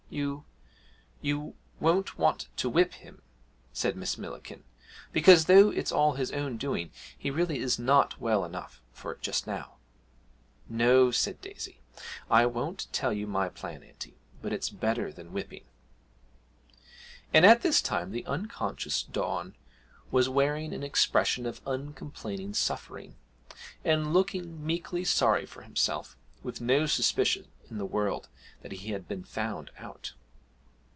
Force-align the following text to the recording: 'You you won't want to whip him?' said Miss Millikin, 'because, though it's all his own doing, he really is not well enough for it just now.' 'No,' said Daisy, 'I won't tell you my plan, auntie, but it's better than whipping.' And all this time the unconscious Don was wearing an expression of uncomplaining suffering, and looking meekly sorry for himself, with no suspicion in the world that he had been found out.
'You 0.13 0.43
you 1.21 1.55
won't 1.79 2.17
want 2.17 2.49
to 2.57 2.69
whip 2.69 2.95
him?' 2.95 3.21
said 3.71 3.95
Miss 3.95 4.17
Millikin, 4.17 4.65
'because, 5.13 5.45
though 5.45 5.69
it's 5.69 5.93
all 5.93 6.15
his 6.15 6.33
own 6.33 6.57
doing, 6.57 6.91
he 7.17 7.31
really 7.31 7.59
is 7.59 7.79
not 7.79 8.19
well 8.19 8.43
enough 8.43 8.81
for 8.91 9.13
it 9.13 9.21
just 9.21 9.47
now.' 9.47 9.77
'No,' 10.67 11.11
said 11.11 11.39
Daisy, 11.39 11.79
'I 12.29 12.45
won't 12.47 12.87
tell 12.91 13.13
you 13.13 13.25
my 13.25 13.47
plan, 13.47 13.83
auntie, 13.83 14.17
but 14.41 14.51
it's 14.51 14.69
better 14.69 15.13
than 15.13 15.31
whipping.' 15.31 15.63
And 17.33 17.45
all 17.45 17.55
this 17.55 17.81
time 17.81 18.11
the 18.11 18.25
unconscious 18.25 19.03
Don 19.03 19.55
was 20.11 20.27
wearing 20.27 20.73
an 20.73 20.83
expression 20.83 21.45
of 21.45 21.61
uncomplaining 21.65 22.53
suffering, 22.53 23.15
and 23.85 24.13
looking 24.13 24.65
meekly 24.65 25.05
sorry 25.05 25.45
for 25.45 25.61
himself, 25.61 26.17
with 26.43 26.59
no 26.59 26.85
suspicion 26.85 27.47
in 27.69 27.77
the 27.77 27.85
world 27.85 28.27
that 28.61 28.73
he 28.73 28.91
had 28.91 29.07
been 29.07 29.23
found 29.23 29.71
out. 29.77 30.13